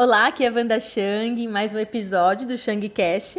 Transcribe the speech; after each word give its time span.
Olá, 0.00 0.28
aqui 0.28 0.44
é 0.44 0.48
a 0.48 0.52
Wanda 0.52 0.78
Chang, 0.78 1.48
mais 1.48 1.74
um 1.74 1.78
episódio 1.80 2.46
do 2.46 2.56
Shang 2.56 2.88
Cash. 2.88 3.38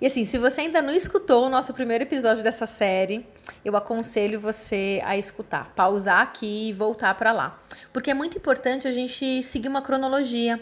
E 0.00 0.06
assim, 0.06 0.24
se 0.24 0.38
você 0.38 0.62
ainda 0.62 0.80
não 0.80 0.94
escutou 0.94 1.44
o 1.44 1.50
nosso 1.50 1.74
primeiro 1.74 2.04
episódio 2.04 2.42
dessa 2.42 2.64
série, 2.64 3.26
eu 3.62 3.76
aconselho 3.76 4.40
você 4.40 5.02
a 5.04 5.18
escutar, 5.18 5.74
pausar 5.74 6.22
aqui 6.22 6.70
e 6.70 6.72
voltar 6.72 7.14
para 7.16 7.32
lá. 7.32 7.60
Porque 7.92 8.10
é 8.10 8.14
muito 8.14 8.38
importante 8.38 8.88
a 8.88 8.90
gente 8.90 9.42
seguir 9.42 9.68
uma 9.68 9.82
cronologia. 9.82 10.58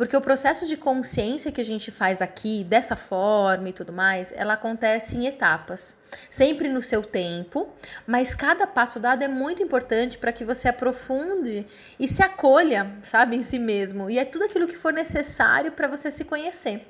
Porque 0.00 0.16
o 0.16 0.20
processo 0.22 0.66
de 0.66 0.78
consciência 0.78 1.52
que 1.52 1.60
a 1.60 1.64
gente 1.64 1.90
faz 1.90 2.22
aqui, 2.22 2.64
dessa 2.64 2.96
forma 2.96 3.68
e 3.68 3.72
tudo 3.74 3.92
mais, 3.92 4.32
ela 4.34 4.54
acontece 4.54 5.14
em 5.14 5.26
etapas, 5.26 5.94
sempre 6.30 6.70
no 6.70 6.80
seu 6.80 7.02
tempo, 7.02 7.68
mas 8.06 8.34
cada 8.34 8.66
passo 8.66 8.98
dado 8.98 9.22
é 9.22 9.28
muito 9.28 9.62
importante 9.62 10.16
para 10.16 10.32
que 10.32 10.42
você 10.42 10.68
aprofunde 10.68 11.66
e 11.98 12.08
se 12.08 12.22
acolha, 12.22 12.90
sabe, 13.02 13.36
em 13.36 13.42
si 13.42 13.58
mesmo. 13.58 14.08
E 14.08 14.18
é 14.18 14.24
tudo 14.24 14.46
aquilo 14.46 14.66
que 14.66 14.74
for 14.74 14.90
necessário 14.90 15.72
para 15.72 15.86
você 15.86 16.10
se 16.10 16.24
conhecer. 16.24 16.88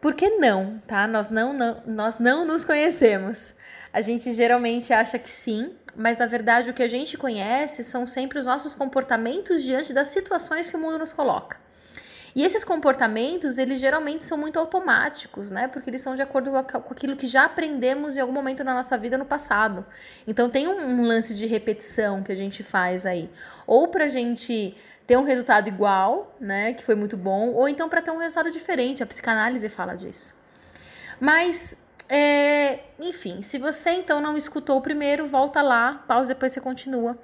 Por 0.00 0.14
que 0.14 0.28
não, 0.28 0.80
tá? 0.80 1.06
Nós 1.06 1.30
não, 1.30 1.52
não, 1.52 1.84
nós 1.86 2.18
não 2.18 2.44
nos 2.44 2.64
conhecemos. 2.64 3.54
A 3.92 4.00
gente 4.00 4.32
geralmente 4.34 4.92
acha 4.92 5.20
que 5.20 5.30
sim, 5.30 5.72
mas 5.94 6.16
na 6.16 6.26
verdade 6.26 6.68
o 6.68 6.74
que 6.74 6.82
a 6.82 6.88
gente 6.88 7.16
conhece 7.16 7.84
são 7.84 8.08
sempre 8.08 8.40
os 8.40 8.44
nossos 8.44 8.74
comportamentos 8.74 9.62
diante 9.62 9.92
das 9.92 10.08
situações 10.08 10.68
que 10.68 10.76
o 10.76 10.80
mundo 10.80 10.98
nos 10.98 11.12
coloca. 11.12 11.61
E 12.34 12.44
esses 12.44 12.64
comportamentos, 12.64 13.58
eles 13.58 13.78
geralmente 13.78 14.24
são 14.24 14.38
muito 14.38 14.58
automáticos, 14.58 15.50
né? 15.50 15.68
Porque 15.68 15.90
eles 15.90 16.00
são 16.00 16.14
de 16.14 16.22
acordo 16.22 16.50
com 16.50 16.92
aquilo 16.92 17.16
que 17.16 17.26
já 17.26 17.44
aprendemos 17.44 18.16
em 18.16 18.20
algum 18.20 18.32
momento 18.32 18.64
na 18.64 18.74
nossa 18.74 18.96
vida 18.96 19.18
no 19.18 19.26
passado. 19.26 19.84
Então 20.26 20.48
tem 20.48 20.66
um, 20.66 21.00
um 21.00 21.02
lance 21.02 21.34
de 21.34 21.46
repetição 21.46 22.22
que 22.22 22.32
a 22.32 22.34
gente 22.34 22.62
faz 22.62 23.04
aí. 23.04 23.30
Ou 23.66 23.88
pra 23.88 24.08
gente 24.08 24.74
ter 25.06 25.16
um 25.16 25.24
resultado 25.24 25.68
igual, 25.68 26.34
né? 26.40 26.72
Que 26.72 26.82
foi 26.82 26.94
muito 26.94 27.16
bom, 27.16 27.50
ou 27.50 27.68
então 27.68 27.88
para 27.88 28.00
ter 28.00 28.10
um 28.10 28.18
resultado 28.18 28.50
diferente. 28.50 29.02
A 29.02 29.06
psicanálise 29.06 29.68
fala 29.68 29.94
disso. 29.94 30.34
Mas 31.20 31.76
é, 32.08 32.80
enfim, 32.98 33.42
se 33.42 33.58
você 33.58 33.90
então 33.90 34.20
não 34.20 34.36
escutou 34.36 34.78
o 34.78 34.82
primeiro, 34.82 35.26
volta 35.26 35.62
lá, 35.62 36.02
pausa 36.06 36.28
depois 36.28 36.52
você 36.52 36.60
continua. 36.60 37.18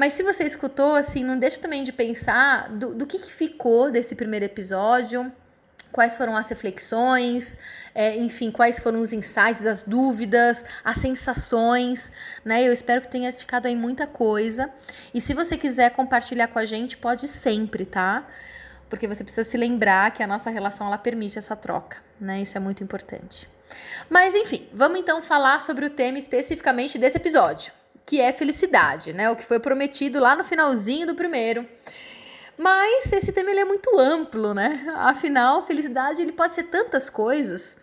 Mas 0.00 0.14
se 0.14 0.22
você 0.22 0.44
escutou, 0.44 0.94
assim, 0.94 1.22
não 1.22 1.38
deixa 1.38 1.60
também 1.60 1.84
de 1.84 1.92
pensar 1.92 2.70
do, 2.70 2.94
do 2.94 3.06
que, 3.06 3.18
que 3.18 3.30
ficou 3.30 3.90
desse 3.90 4.16
primeiro 4.16 4.46
episódio, 4.46 5.30
quais 5.92 6.16
foram 6.16 6.34
as 6.34 6.48
reflexões, 6.48 7.58
é, 7.94 8.16
enfim, 8.16 8.50
quais 8.50 8.78
foram 8.78 8.98
os 8.98 9.12
insights, 9.12 9.66
as 9.66 9.82
dúvidas, 9.82 10.64
as 10.82 10.96
sensações, 10.96 12.10
né? 12.42 12.66
Eu 12.66 12.72
espero 12.72 13.02
que 13.02 13.08
tenha 13.08 13.30
ficado 13.30 13.66
aí 13.66 13.76
muita 13.76 14.06
coisa. 14.06 14.72
E 15.12 15.20
se 15.20 15.34
você 15.34 15.58
quiser 15.58 15.90
compartilhar 15.90 16.48
com 16.48 16.58
a 16.58 16.64
gente, 16.64 16.96
pode 16.96 17.28
sempre, 17.28 17.84
tá? 17.84 18.26
Porque 18.88 19.06
você 19.06 19.22
precisa 19.22 19.46
se 19.46 19.58
lembrar 19.58 20.12
que 20.12 20.22
a 20.22 20.26
nossa 20.26 20.48
relação 20.48 20.86
ela 20.86 20.96
permite 20.96 21.36
essa 21.36 21.54
troca, 21.54 21.98
né? 22.18 22.40
Isso 22.40 22.56
é 22.56 22.60
muito 22.60 22.82
importante. 22.82 23.46
Mas 24.08 24.34
enfim, 24.34 24.66
vamos 24.72 24.98
então 24.98 25.20
falar 25.20 25.60
sobre 25.60 25.84
o 25.84 25.90
tema 25.90 26.16
especificamente 26.16 26.98
desse 26.98 27.18
episódio 27.18 27.78
que 28.10 28.20
é 28.20 28.32
felicidade, 28.32 29.12
né? 29.12 29.30
O 29.30 29.36
que 29.36 29.44
foi 29.44 29.60
prometido 29.60 30.18
lá 30.18 30.34
no 30.34 30.42
finalzinho 30.42 31.06
do 31.06 31.14
primeiro. 31.14 31.64
Mas 32.58 33.12
esse 33.12 33.30
tema 33.30 33.52
ele 33.52 33.60
é 33.60 33.64
muito 33.64 33.96
amplo, 34.00 34.52
né? 34.52 34.84
Afinal, 34.96 35.64
felicidade 35.64 36.20
ele 36.20 36.32
pode 36.32 36.54
ser 36.54 36.64
tantas 36.64 37.08
coisas 37.08 37.76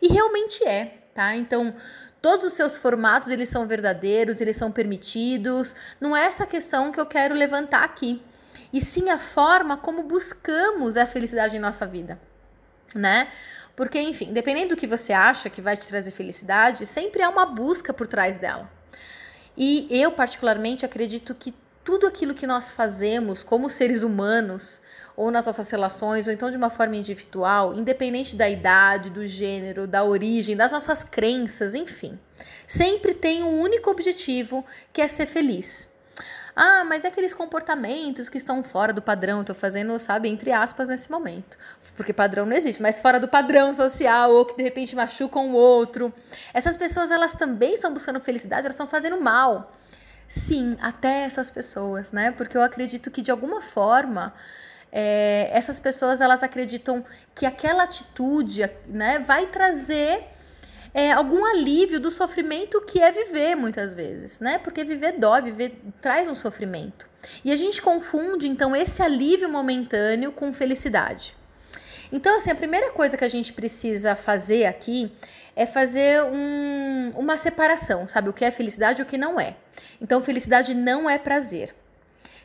e 0.00 0.06
realmente 0.06 0.64
é, 0.64 0.98
tá? 1.12 1.34
Então, 1.34 1.74
todos 2.20 2.46
os 2.46 2.52
seus 2.52 2.76
formatos 2.76 3.28
eles 3.28 3.48
são 3.48 3.66
verdadeiros, 3.66 4.40
eles 4.40 4.56
são 4.56 4.70
permitidos. 4.70 5.74
Não 6.00 6.16
é 6.16 6.26
essa 6.26 6.46
questão 6.46 6.92
que 6.92 7.00
eu 7.00 7.06
quero 7.06 7.34
levantar 7.34 7.82
aqui, 7.82 8.22
e 8.72 8.80
sim 8.80 9.10
a 9.10 9.18
forma 9.18 9.76
como 9.76 10.04
buscamos 10.04 10.96
a 10.96 11.08
felicidade 11.08 11.56
em 11.56 11.60
nossa 11.60 11.84
vida, 11.84 12.20
né? 12.94 13.26
Porque, 13.74 14.00
enfim, 14.00 14.32
dependendo 14.32 14.76
do 14.76 14.78
que 14.78 14.86
você 14.86 15.12
acha 15.12 15.50
que 15.50 15.60
vai 15.60 15.76
te 15.76 15.88
trazer 15.88 16.12
felicidade, 16.12 16.86
sempre 16.86 17.20
há 17.20 17.28
uma 17.28 17.46
busca 17.46 17.92
por 17.92 18.06
trás 18.06 18.36
dela. 18.36 18.70
E 19.56 19.86
eu, 19.90 20.12
particularmente, 20.12 20.84
acredito 20.84 21.34
que 21.34 21.54
tudo 21.84 22.06
aquilo 22.06 22.34
que 22.34 22.46
nós 22.46 22.70
fazemos 22.70 23.42
como 23.42 23.68
seres 23.68 24.02
humanos, 24.02 24.80
ou 25.16 25.30
nas 25.30 25.46
nossas 25.46 25.70
relações, 25.70 26.26
ou 26.26 26.32
então 26.32 26.50
de 26.50 26.56
uma 26.56 26.70
forma 26.70 26.96
individual, 26.96 27.74
independente 27.74 28.34
da 28.34 28.48
idade, 28.48 29.10
do 29.10 29.26
gênero, 29.26 29.86
da 29.86 30.04
origem, 30.04 30.56
das 30.56 30.72
nossas 30.72 31.04
crenças, 31.04 31.74
enfim, 31.74 32.18
sempre 32.66 33.14
tem 33.14 33.42
um 33.42 33.60
único 33.60 33.90
objetivo 33.90 34.64
que 34.92 35.02
é 35.02 35.08
ser 35.08 35.26
feliz. 35.26 35.91
Ah, 36.54 36.84
mas 36.84 37.04
é 37.04 37.08
aqueles 37.08 37.32
comportamentos 37.32 38.28
que 38.28 38.36
estão 38.36 38.62
fora 38.62 38.92
do 38.92 39.00
padrão, 39.00 39.40
estou 39.40 39.56
fazendo, 39.56 39.98
sabe, 39.98 40.28
entre 40.28 40.52
aspas 40.52 40.86
nesse 40.86 41.10
momento. 41.10 41.56
Porque 41.96 42.12
padrão 42.12 42.44
não 42.44 42.54
existe, 42.54 42.82
mas 42.82 43.00
fora 43.00 43.18
do 43.18 43.26
padrão 43.26 43.72
social 43.72 44.32
ou 44.32 44.44
que 44.44 44.56
de 44.56 44.62
repente 44.62 44.94
machucam 44.94 45.48
o 45.48 45.54
outro. 45.54 46.12
Essas 46.52 46.76
pessoas, 46.76 47.10
elas 47.10 47.32
também 47.32 47.74
estão 47.74 47.92
buscando 47.92 48.20
felicidade, 48.20 48.66
elas 48.66 48.74
estão 48.74 48.86
fazendo 48.86 49.20
mal. 49.20 49.72
Sim, 50.28 50.76
até 50.80 51.24
essas 51.24 51.50
pessoas, 51.50 52.12
né? 52.12 52.32
Porque 52.32 52.56
eu 52.56 52.62
acredito 52.62 53.10
que 53.10 53.22
de 53.22 53.30
alguma 53.30 53.62
forma 53.62 54.34
é, 54.92 55.48
essas 55.52 55.80
pessoas 55.80 56.20
elas 56.20 56.42
acreditam 56.42 57.02
que 57.34 57.46
aquela 57.46 57.84
atitude, 57.84 58.70
né, 58.86 59.18
vai 59.20 59.46
trazer 59.46 60.24
é, 60.94 61.10
algum 61.10 61.44
alívio 61.44 61.98
do 61.98 62.10
sofrimento 62.10 62.80
que 62.82 63.00
é 63.00 63.10
viver 63.10 63.54
muitas 63.54 63.94
vezes, 63.94 64.40
né? 64.40 64.58
Porque 64.58 64.84
viver 64.84 65.12
dói, 65.12 65.42
viver 65.42 65.80
traz 66.00 66.28
um 66.28 66.34
sofrimento. 66.34 67.06
E 67.44 67.52
a 67.52 67.56
gente 67.56 67.80
confunde 67.80 68.46
então 68.46 68.76
esse 68.76 69.02
alívio 69.02 69.48
momentâneo 69.48 70.32
com 70.32 70.52
felicidade. 70.52 71.36
Então, 72.12 72.36
assim, 72.36 72.50
a 72.50 72.54
primeira 72.54 72.90
coisa 72.90 73.16
que 73.16 73.24
a 73.24 73.28
gente 73.28 73.54
precisa 73.54 74.14
fazer 74.14 74.66
aqui 74.66 75.10
é 75.56 75.64
fazer 75.64 76.22
um, 76.24 77.12
uma 77.16 77.38
separação, 77.38 78.06
sabe? 78.06 78.28
O 78.28 78.32
que 78.34 78.44
é 78.44 78.50
felicidade 78.50 79.00
e 79.00 79.02
o 79.02 79.06
que 79.06 79.16
não 79.16 79.40
é. 79.40 79.56
Então, 79.98 80.22
felicidade 80.22 80.74
não 80.74 81.08
é 81.08 81.16
prazer. 81.16 81.74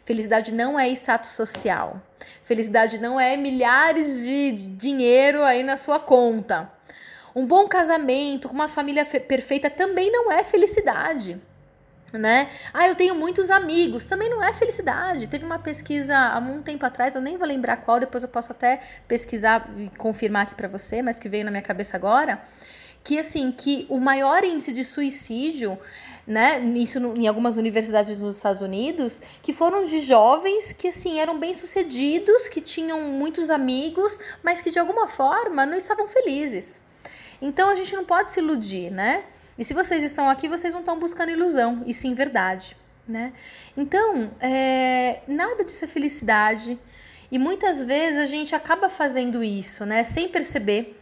Felicidade 0.06 0.54
não 0.54 0.80
é 0.80 0.88
status 0.92 1.32
social. 1.32 2.02
Felicidade 2.46 2.98
não 2.98 3.20
é 3.20 3.36
milhares 3.36 4.24
de 4.24 4.54
dinheiro 4.54 5.44
aí 5.44 5.64
na 5.64 5.76
sua 5.76 6.00
conta. 6.00 6.72
Um 7.38 7.46
bom 7.46 7.68
casamento, 7.68 8.48
com 8.48 8.56
uma 8.56 8.68
família 8.68 9.06
perfeita 9.06 9.70
também 9.70 10.12
não 10.12 10.32
é 10.32 10.44
felicidade. 10.44 11.40
Né? 12.12 12.50
Ah, 12.74 12.88
eu 12.88 12.96
tenho 12.96 13.14
muitos 13.14 13.52
amigos, 13.52 14.06
também 14.06 14.28
não 14.28 14.44
é 14.44 14.52
felicidade. 14.56 15.28
Teve 15.28 15.46
uma 15.46 15.60
pesquisa 15.60 16.18
há 16.18 16.40
um 16.40 16.64
tempo 16.64 16.84
atrás, 16.84 17.14
eu 17.14 17.22
nem 17.22 17.38
vou 17.38 17.46
lembrar 17.46 17.78
qual, 17.78 18.00
depois 18.00 18.24
eu 18.24 18.30
posso 18.30 18.52
até 18.52 18.80
pesquisar 19.08 19.72
e 19.78 19.88
confirmar 20.00 20.48
aqui 20.48 20.56
para 20.56 20.68
você, 20.68 21.04
mas 21.04 21.20
que 21.20 21.30
veio 21.30 21.46
na 21.46 21.52
minha 21.52 21.62
cabeça 21.62 21.96
agora, 21.96 22.42
que 23.04 23.20
assim, 23.20 23.52
que 23.52 23.86
o 23.88 24.00
maior 24.00 24.44
índice 24.44 24.72
de 24.72 24.84
suicídio, 24.84 25.78
né, 26.26 26.60
isso 26.76 26.98
em 26.98 27.28
algumas 27.28 27.56
universidades 27.56 28.20
nos 28.20 28.38
Estados 28.38 28.64
Unidos, 28.64 29.22
que 29.44 29.54
foram 29.54 29.84
de 29.84 30.00
jovens 30.00 30.74
que 30.74 30.88
assim 30.88 31.20
eram 31.20 31.38
bem-sucedidos, 31.38 32.50
que 32.50 32.62
tinham 32.62 33.00
muitos 33.12 33.52
amigos, 33.52 34.20
mas 34.42 34.60
que 34.60 34.72
de 34.72 34.80
alguma 34.80 35.08
forma 35.08 35.68
não 35.68 35.78
estavam 35.78 36.08
felizes. 36.08 36.87
Então 37.42 37.70
a 37.70 37.76
gente 37.76 37.96
não 37.96 38.06
pode 38.06 38.32
se 38.32 38.40
iludir, 38.40 38.92
né? 38.92 39.24
E 39.58 39.64
se 39.64 39.74
vocês 39.74 40.04
estão 40.04 40.30
aqui, 40.30 40.48
vocês 40.48 40.74
não 40.74 40.82
estão 40.82 41.00
buscando 41.00 41.32
ilusão, 41.32 41.84
e 41.86 41.94
sim 41.94 42.14
verdade, 42.14 42.78
né? 43.08 43.34
Então, 43.76 44.32
é, 44.40 45.22
nada 45.28 45.64
disso 45.64 45.84
é 45.84 45.88
felicidade. 45.88 46.80
E 47.32 47.40
muitas 47.40 47.84
vezes 47.84 48.22
a 48.22 48.26
gente 48.26 48.56
acaba 48.56 48.88
fazendo 48.90 49.44
isso, 49.44 49.86
né? 49.86 50.04
Sem 50.04 50.30
perceber. 50.30 50.98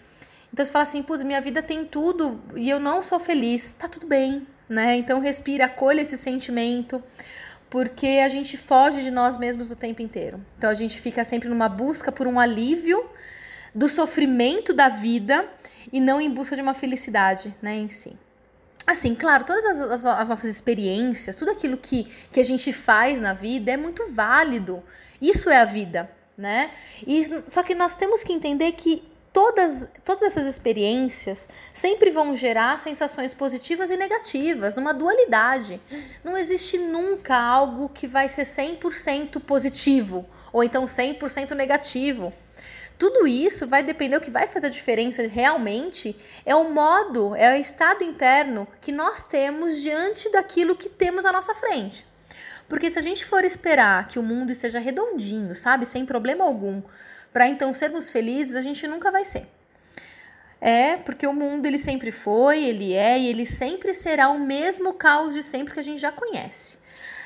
Então 0.51 0.65
você 0.65 0.71
fala 0.71 0.83
assim, 0.83 1.03
putz, 1.03 1.23
minha 1.23 1.41
vida 1.41 1.61
tem 1.61 1.83
tudo 1.83 2.41
e 2.55 2.69
eu 2.69 2.79
não 2.79 3.03
sou 3.03 3.19
feliz. 3.19 3.73
Tá 3.73 3.87
tudo 3.87 4.07
bem, 4.07 4.47
né? 4.69 4.95
Então 4.95 5.19
respira, 5.19 5.65
acolha 5.65 6.01
esse 6.01 6.17
sentimento 6.17 7.03
porque 7.69 8.21
a 8.23 8.29
gente 8.29 8.55
foge 8.55 9.03
de 9.03 9.11
nós 9.11 9.37
mesmos 9.37 9.69
o 9.69 9.75
tempo 9.75 10.01
inteiro. 10.01 10.39
Então 10.57 10.69
a 10.69 10.73
gente 10.73 10.99
fica 11.01 11.23
sempre 11.25 11.49
numa 11.49 11.67
busca 11.67 12.09
por 12.09 12.25
um 12.25 12.39
alívio 12.39 13.05
do 13.75 13.89
sofrimento 13.89 14.73
da 14.73 14.87
vida 14.89 15.47
e 15.91 15.99
não 15.99 16.19
em 16.21 16.31
busca 16.31 16.55
de 16.55 16.61
uma 16.61 16.73
felicidade, 16.73 17.53
né, 17.61 17.75
em 17.75 17.89
si. 17.89 18.17
Assim, 18.87 19.13
claro, 19.15 19.43
todas 19.43 19.65
as, 19.65 19.79
as, 19.79 20.05
as, 20.05 20.29
nossas 20.29 20.49
experiências, 20.49 21.35
tudo 21.35 21.51
aquilo 21.51 21.75
que, 21.75 22.03
que 22.31 22.39
a 22.39 22.43
gente 22.43 22.71
faz 22.71 23.19
na 23.19 23.33
vida 23.33 23.71
é 23.71 23.77
muito 23.77 24.11
válido. 24.11 24.81
Isso 25.19 25.49
é 25.49 25.59
a 25.59 25.65
vida, 25.65 26.09
né? 26.37 26.69
E, 27.05 27.23
só 27.49 27.63
que 27.63 27.73
nós 27.73 27.95
temos 27.95 28.23
que 28.23 28.31
entender 28.31 28.73
que 28.73 29.03
todas, 29.33 29.87
todas 30.05 30.21
essas 30.21 30.45
experiências 30.45 31.49
sempre 31.73 32.11
vão 32.11 32.35
gerar 32.35 32.77
sensações 32.77 33.33
positivas 33.33 33.89
e 33.89 33.97
negativas, 33.97 34.75
numa 34.75 34.93
dualidade. 34.93 35.81
Não 36.23 36.37
existe 36.37 36.77
nunca 36.77 37.35
algo 37.35 37.89
que 37.89 38.07
vai 38.07 38.29
ser 38.29 38.43
100% 38.43 39.41
positivo 39.41 40.25
ou 40.53 40.63
então 40.63 40.85
100% 40.85 41.51
negativo. 41.51 42.31
Tudo 42.97 43.27
isso 43.27 43.67
vai 43.67 43.83
depender, 43.83 44.15
o 44.15 44.21
que 44.21 44.31
vai 44.31 44.47
fazer 44.47 44.67
a 44.67 44.69
diferença 44.69 45.27
realmente 45.27 46.15
é 46.45 46.55
o 46.55 46.71
modo, 46.71 47.35
é 47.35 47.53
o 47.53 47.59
estado 47.59 48.03
interno 48.03 48.67
que 48.79 48.91
nós 48.91 49.23
temos 49.23 49.81
diante 49.81 50.31
daquilo 50.31 50.75
que 50.75 50.87
temos 50.87 51.25
à 51.25 51.31
nossa 51.31 51.53
frente. 51.53 52.05
Porque 52.69 52.89
se 52.89 52.97
a 52.97 53.01
gente 53.01 53.25
for 53.25 53.43
esperar 53.43 54.07
que 54.07 54.17
o 54.17 54.23
mundo 54.23 54.51
esteja 54.51 54.79
redondinho, 54.79 55.53
sabe, 55.53 55.85
sem 55.85 56.05
problema 56.05 56.43
algum, 56.43 56.81
para 57.33 57.47
então 57.47 57.73
sermos 57.73 58.09
felizes, 58.09 58.55
a 58.55 58.61
gente 58.61 58.87
nunca 58.87 59.11
vai 59.11 59.25
ser. 59.25 59.47
É, 60.61 60.95
porque 60.97 61.27
o 61.27 61.33
mundo 61.33 61.65
ele 61.65 61.77
sempre 61.77 62.11
foi, 62.11 62.63
ele 62.63 62.93
é 62.93 63.19
e 63.19 63.27
ele 63.27 63.45
sempre 63.45 63.93
será 63.93 64.29
o 64.29 64.39
mesmo 64.39 64.93
caos 64.93 65.33
de 65.33 65.43
sempre 65.43 65.73
que 65.73 65.79
a 65.79 65.83
gente 65.83 65.99
já 65.99 66.11
conhece. 66.11 66.77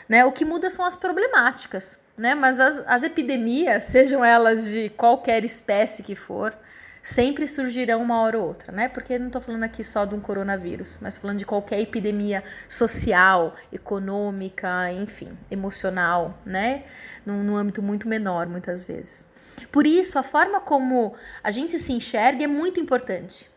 Né? 0.10 0.26
O 0.26 0.32
que 0.32 0.44
muda 0.44 0.72
são 0.72 0.84
as 0.84 0.96
problemáticas, 0.96 2.00
né? 2.18 2.34
Mas 2.34 2.60
as, 2.60 2.84
as 2.88 3.04
epidemias, 3.04 3.84
sejam 3.96 4.26
elas 4.26 4.66
de 4.66 4.90
qualquer 4.90 5.46
espécie 5.46 6.02
que 6.02 6.16
for, 6.16 6.58
sempre 7.02 7.48
surgirão 7.48 8.02
uma 8.02 8.20
hora 8.20 8.40
ou 8.40 8.48
outra, 8.48 8.72
né? 8.72 8.88
Porque 8.90 9.18
não 9.20 9.28
estou 9.28 9.42
falando 9.42 9.64
aqui 9.64 9.84
só 9.84 10.06
de 10.06 10.16
um 10.16 10.20
coronavírus, 10.20 10.98
mas 11.00 11.18
falando 11.18 11.38
de 11.38 11.46
qualquer 11.46 11.80
epidemia 11.80 12.44
social, 12.68 13.56
econômica, 13.72 14.92
enfim, 14.92 15.38
emocional, 15.50 16.38
né? 16.46 16.84
Num, 17.26 17.44
num 17.44 17.56
âmbito 17.56 17.82
muito 17.82 18.08
menor, 18.08 18.48
muitas 18.48 18.84
vezes. 18.84 19.26
Por 19.72 19.86
isso, 19.86 20.18
a 20.18 20.24
forma 20.24 20.60
como 20.60 21.14
a 21.44 21.52
gente 21.52 21.78
se 21.78 21.94
enxerga 21.94 22.44
é 22.44 22.48
muito 22.48 22.80
importante. 22.80 23.50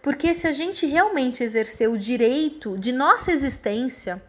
Porque 0.00 0.34
se 0.34 0.48
a 0.48 0.52
gente 0.52 0.84
realmente 0.84 1.44
exercer 1.44 1.88
o 1.88 1.96
direito 1.96 2.76
de 2.76 2.90
nossa 2.90 3.30
existência, 3.30 4.20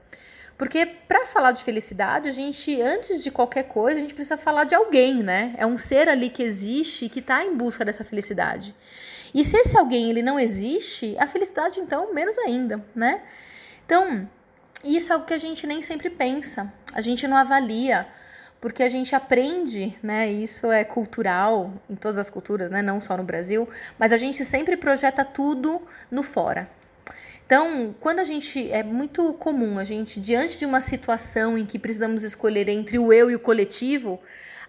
porque 0.58 0.86
para 0.86 1.26
falar 1.26 1.52
de 1.52 1.64
felicidade, 1.64 2.30
a 2.30 2.32
gente, 2.32 2.80
antes 2.82 3.24
de 3.24 3.32
qualquer 3.32 3.64
coisa, 3.64 3.98
a 3.98 4.02
gente 4.02 4.14
precisa 4.14 4.38
falar 4.38 4.66
de 4.66 4.76
alguém, 4.76 5.24
né? 5.24 5.56
É 5.58 5.66
um 5.66 5.78
ser 5.78 6.08
ali 6.08 6.30
que 6.30 6.44
existe 6.44 7.06
e 7.06 7.10
que 7.10 7.20
está 7.20 7.44
em 7.44 7.56
busca 7.56 7.84
dessa 7.84 8.04
felicidade. 8.04 8.76
E 9.34 9.44
se 9.44 9.58
esse 9.58 9.78
alguém 9.78 10.10
ele 10.12 10.22
não 10.22 10.40
existe, 10.40 11.16
a 11.18 11.26
felicidade 11.26 11.80
então 11.80 12.14
menos 12.14 12.38
ainda, 12.38 12.86
né? 12.94 13.24
Então, 13.86 14.30
isso 14.84 15.12
é 15.12 15.16
algo 15.16 15.26
que 15.26 15.34
a 15.34 15.40
gente 15.40 15.66
nem 15.66 15.82
sempre 15.82 16.10
pensa. 16.10 16.72
A 16.94 17.02
gente 17.02 17.28
não 17.28 17.36
avalia, 17.36 18.08
porque 18.62 18.84
a 18.84 18.90
gente 18.90 19.16
aprende, 19.16 19.98
né? 20.04 20.32
Isso 20.32 20.72
é 20.72 20.84
cultural 20.84 21.74
em 21.90 21.96
todas 21.96 22.20
as 22.20 22.30
culturas, 22.30 22.70
né? 22.70 22.82
Não 22.82 23.02
só 23.02 23.18
no 23.18 23.24
Brasil, 23.24 23.68
mas 23.98 24.14
a 24.14 24.18
gente 24.18 24.46
sempre 24.46 24.78
projeta 24.78 25.26
tudo 25.26 25.82
no 26.12 26.22
fora. 26.22 26.70
Então, 27.46 27.94
quando 28.00 28.20
a 28.20 28.24
gente. 28.24 28.72
É 28.72 28.84
muito 28.84 29.34
comum 29.34 29.78
a 29.78 29.84
gente, 29.84 30.20
diante 30.20 30.58
de 30.58 30.66
uma 30.66 30.82
situação 30.82 31.58
em 31.58 31.66
que 31.66 31.78
precisamos 31.78 32.24
escolher 32.24 32.68
entre 32.70 32.98
o 32.98 33.12
eu 33.12 33.30
e 33.30 33.36
o 33.36 33.40
coletivo, 33.40 34.20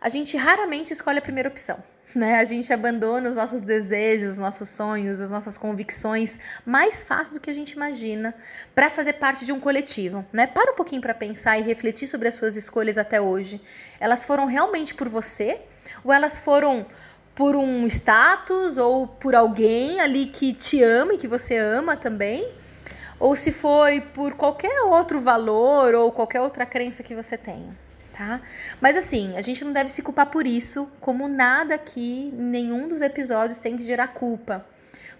a 0.00 0.08
gente 0.08 0.36
raramente 0.36 0.92
escolhe 0.92 1.18
a 1.18 1.22
primeira 1.22 1.48
opção. 1.48 1.78
Né? 2.14 2.38
A 2.38 2.44
gente 2.44 2.72
abandona 2.72 3.28
os 3.28 3.36
nossos 3.36 3.62
desejos, 3.62 4.32
os 4.32 4.38
nossos 4.38 4.68
sonhos, 4.68 5.20
as 5.20 5.32
nossas 5.32 5.58
convicções 5.58 6.38
mais 6.64 7.02
fácil 7.02 7.34
do 7.34 7.40
que 7.40 7.50
a 7.50 7.52
gente 7.52 7.72
imagina 7.72 8.32
para 8.72 8.88
fazer 8.88 9.14
parte 9.14 9.44
de 9.44 9.52
um 9.52 9.58
coletivo. 9.58 10.24
Né? 10.32 10.46
Para 10.46 10.72
um 10.72 10.76
pouquinho 10.76 11.00
para 11.00 11.14
pensar 11.14 11.58
e 11.58 11.62
refletir 11.62 12.06
sobre 12.06 12.28
as 12.28 12.34
suas 12.34 12.56
escolhas 12.56 12.98
até 12.98 13.20
hoje. 13.20 13.60
Elas 13.98 14.24
foram 14.24 14.46
realmente 14.46 14.94
por 14.94 15.08
você 15.08 15.60
ou 16.04 16.12
elas 16.12 16.38
foram 16.38 16.86
por 17.34 17.56
um 17.56 17.86
status 17.86 18.78
ou 18.78 19.06
por 19.06 19.34
alguém 19.34 20.00
ali 20.00 20.26
que 20.26 20.52
te 20.52 20.82
ama 20.82 21.14
e 21.14 21.18
que 21.18 21.26
você 21.26 21.56
ama 21.56 21.96
também? 21.96 22.48
Ou 23.18 23.34
se 23.34 23.50
foi 23.50 24.00
por 24.00 24.34
qualquer 24.34 24.82
outro 24.82 25.20
valor 25.20 25.94
ou 25.94 26.12
qualquer 26.12 26.40
outra 26.40 26.66
crença 26.66 27.02
que 27.02 27.14
você 27.14 27.36
tenha, 27.36 27.76
tá? 28.12 28.40
Mas 28.80 28.96
assim, 28.96 29.36
a 29.36 29.40
gente 29.40 29.64
não 29.64 29.72
deve 29.72 29.90
se 29.90 30.02
culpar 30.02 30.26
por 30.26 30.46
isso, 30.46 30.88
como 31.00 31.28
nada 31.28 31.74
aqui, 31.74 32.32
nenhum 32.36 32.88
dos 32.88 33.00
episódios 33.00 33.58
tem 33.58 33.76
que 33.76 33.84
gerar 33.84 34.08
culpa. 34.08 34.64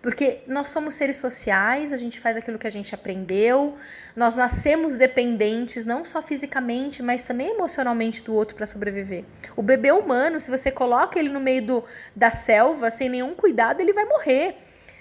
Porque 0.05 0.43
nós 0.47 0.69
somos 0.69 0.97
seres 0.97 1.17
sociais, 1.17 1.91
a 1.91 1.97
gente 1.97 2.21
faz 2.21 2.37
aquilo 2.37 2.59
que 2.59 2.67
a 2.67 2.71
gente 2.71 2.95
aprendeu, 2.95 3.75
nós 4.15 4.35
nascemos 4.35 4.97
dependentes, 4.97 5.87
não 5.87 6.05
só 6.05 6.21
fisicamente, 6.21 7.03
mas 7.03 7.23
também 7.23 7.53
emocionalmente 7.53 8.23
do 8.23 8.35
outro 8.35 8.55
para 8.55 8.67
sobreviver. 8.67 9.25
O 9.57 9.63
bebê 9.63 9.93
humano, 9.93 10.39
se 10.39 10.51
você 10.51 10.71
coloca 10.71 11.19
ele 11.19 11.31
no 11.31 11.41
meio 11.41 11.65
do, 11.65 11.85
da 12.15 12.31
selva 12.31 12.91
sem 12.91 13.09
nenhum 13.09 13.35
cuidado, 13.35 13.81
ele 13.81 13.95
vai 13.95 14.05
morrer. 14.05 14.59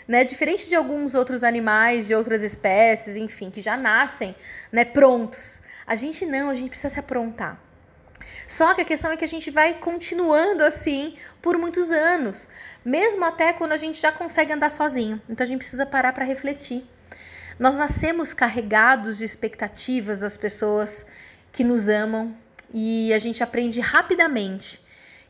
Né? 0.08 0.24
Diferente 0.24 0.70
de 0.70 0.76
alguns 0.76 1.16
outros 1.16 1.44
animais, 1.44 2.08
de 2.08 2.16
outras 2.16 2.42
espécies, 2.42 3.18
enfim, 3.18 3.52
que 3.52 3.60
já 3.60 3.76
nascem 3.76 4.34
né, 4.72 4.86
prontos. 4.86 5.62
A 5.86 5.96
gente 5.96 6.26
não, 6.26 6.50
a 6.50 6.54
gente 6.54 6.70
precisa 6.70 6.94
se 6.94 7.00
aprontar. 7.02 7.62
Só 8.48 8.74
que 8.74 8.82
a 8.82 8.86
questão 8.86 9.12
é 9.12 9.18
que 9.18 9.26
a 9.26 9.28
gente 9.28 9.50
vai 9.52 9.74
continuando 9.74 10.64
assim 10.64 11.16
por 11.42 11.58
muitos 11.58 11.92
anos, 11.92 12.50
mesmo 12.84 13.24
até 13.24 13.54
quando 13.54 13.72
a 13.72 13.78
gente 13.78 14.02
já 14.02 14.12
consegue 14.12 14.52
andar 14.52 14.70
sozinho. 14.70 15.22
Então 15.30 15.44
a 15.44 15.48
gente 15.48 15.60
precisa 15.60 15.86
parar 15.86 16.14
para 16.14 16.26
refletir. 16.26 16.86
Nós 17.60 17.76
nascemos 17.76 18.34
carregados 18.34 19.20
de 19.20 19.26
expectativas 19.26 20.22
das 20.22 20.38
pessoas 20.38 21.06
que 21.52 21.64
nos 21.64 21.88
amam 21.88 22.36
e 22.74 23.14
a 23.14 23.20
gente 23.20 23.44
aprende 23.44 23.80
rapidamente 23.80 24.82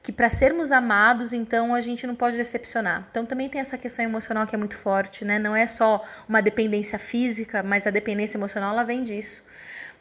que 0.04 0.12
para 0.12 0.30
sermos 0.30 0.74
amados, 0.74 1.32
então 1.32 1.74
a 1.74 1.80
gente 1.80 2.06
não 2.06 2.14
pode 2.14 2.36
decepcionar. 2.36 3.08
Então 3.10 3.26
também 3.26 3.48
tem 3.48 3.62
essa 3.62 3.78
questão 3.78 4.04
emocional 4.04 4.46
que 4.46 4.54
é 4.54 4.58
muito 4.58 4.78
forte, 4.78 5.24
né? 5.24 5.40
Não 5.40 5.56
é 5.56 5.66
só 5.66 6.04
uma 6.28 6.42
dependência 6.42 7.00
física, 7.00 7.64
mas 7.64 7.88
a 7.88 7.90
dependência 7.90 8.38
emocional 8.38 8.74
ela 8.74 8.84
vem 8.84 9.02
disso. 9.02 9.46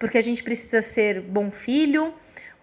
Porque 0.01 0.19
a 0.19 0.23
gente 0.23 0.43
precisa 0.43 0.83
ser 0.83 1.21
bom 1.21 1.53
filho, 1.53 2.13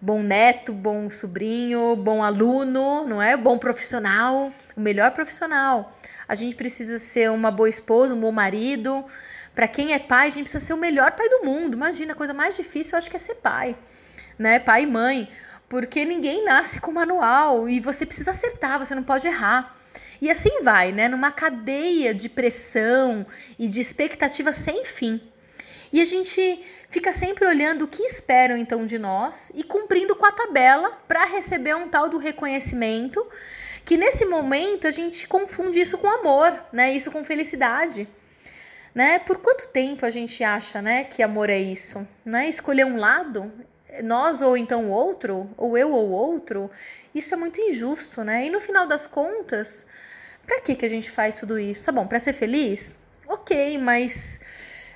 bom 0.00 0.22
neto, 0.22 0.72
bom 0.72 1.10
sobrinho, 1.10 1.94
bom 1.96 2.22
aluno, 2.22 3.06
não 3.06 3.20
é? 3.20 3.36
Bom 3.36 3.58
profissional, 3.58 4.52
o 4.76 4.80
melhor 4.80 5.10
profissional. 5.12 5.96
A 6.28 6.34
gente 6.34 6.54
precisa 6.56 6.98
ser 6.98 7.30
uma 7.30 7.50
boa 7.50 7.68
esposa, 7.68 8.14
um 8.14 8.20
bom 8.20 8.32
marido. 8.32 9.04
Para 9.54 9.68
quem 9.68 9.92
é 9.92 9.98
pai, 9.98 10.28
a 10.28 10.30
gente 10.30 10.44
precisa 10.44 10.64
ser 10.64 10.74
o 10.74 10.78
melhor 10.78 11.12
pai 11.12 11.28
do 11.28 11.44
mundo. 11.44 11.74
Imagina, 11.74 12.12
a 12.12 12.16
coisa 12.16 12.32
mais 12.32 12.56
difícil 12.56 12.92
eu 12.92 12.98
acho 12.98 13.10
que 13.10 13.16
é 13.16 13.18
ser 13.18 13.36
pai, 13.36 13.76
né? 14.38 14.58
Pai 14.58 14.84
e 14.84 14.86
mãe 14.86 15.28
porque 15.70 16.04
ninguém 16.04 16.44
nasce 16.44 16.80
com 16.80 16.90
manual 16.90 17.68
e 17.68 17.78
você 17.78 18.04
precisa 18.04 18.32
acertar, 18.32 18.76
você 18.76 18.92
não 18.92 19.04
pode 19.04 19.28
errar. 19.28 19.76
E 20.20 20.28
assim 20.28 20.62
vai, 20.62 20.90
né? 20.90 21.06
Numa 21.08 21.30
cadeia 21.30 22.12
de 22.12 22.28
pressão 22.28 23.24
e 23.56 23.68
de 23.68 23.80
expectativa 23.80 24.52
sem 24.52 24.84
fim. 24.84 25.20
E 25.92 26.00
a 26.00 26.04
gente 26.04 26.64
fica 26.88 27.12
sempre 27.12 27.44
olhando 27.44 27.82
o 27.82 27.88
que 27.88 28.02
esperam 28.02 28.56
então 28.56 28.86
de 28.86 28.98
nós 28.98 29.50
e 29.54 29.62
cumprindo 29.62 30.14
com 30.14 30.24
a 30.24 30.32
tabela 30.32 30.90
para 31.08 31.24
receber 31.24 31.74
um 31.74 31.88
tal 31.88 32.08
do 32.08 32.18
reconhecimento, 32.18 33.26
que 33.84 33.96
nesse 33.96 34.24
momento 34.24 34.86
a 34.86 34.90
gente 34.90 35.26
confunde 35.26 35.80
isso 35.80 35.98
com 35.98 36.08
amor, 36.08 36.58
né? 36.72 36.92
Isso 36.92 37.10
com 37.10 37.24
felicidade. 37.24 38.08
Né? 38.94 39.18
Por 39.20 39.38
quanto 39.38 39.68
tempo 39.68 40.04
a 40.04 40.10
gente 40.10 40.42
acha, 40.42 40.82
né, 40.82 41.04
que 41.04 41.22
amor 41.22 41.48
é 41.48 41.58
isso, 41.58 42.06
né? 42.24 42.48
Escolher 42.48 42.84
um 42.84 42.96
lado 42.96 43.52
nós 44.02 44.40
ou 44.40 44.56
então 44.56 44.86
o 44.86 44.90
outro, 44.90 45.50
ou 45.56 45.76
eu 45.76 45.90
ou 45.90 46.10
outro, 46.10 46.70
isso 47.14 47.34
é 47.34 47.36
muito 47.36 47.60
injusto, 47.60 48.22
né? 48.22 48.46
E 48.46 48.50
no 48.50 48.60
final 48.60 48.86
das 48.86 49.06
contas, 49.06 49.84
para 50.46 50.60
que 50.60 50.74
que 50.74 50.86
a 50.86 50.88
gente 50.88 51.10
faz 51.10 51.38
tudo 51.40 51.58
isso? 51.58 51.84
Tá 51.84 51.92
bom, 51.92 52.06
para 52.06 52.20
ser 52.20 52.32
feliz? 52.32 52.94
OK, 53.26 53.78
mas 53.78 54.40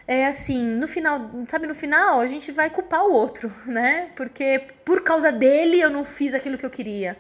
é 0.06 0.26
assim, 0.26 0.62
no 0.62 0.86
final, 0.86 1.30
sabe, 1.48 1.66
no 1.66 1.74
final 1.74 2.20
a 2.20 2.26
gente 2.26 2.52
vai 2.52 2.68
culpar 2.68 3.04
o 3.04 3.12
outro, 3.12 3.52
né? 3.66 4.10
Porque 4.14 4.62
por 4.84 5.02
causa 5.02 5.32
dele 5.32 5.80
eu 5.80 5.90
não 5.90 6.04
fiz 6.04 6.34
aquilo 6.34 6.58
que 6.58 6.66
eu 6.66 6.70
queria. 6.70 7.16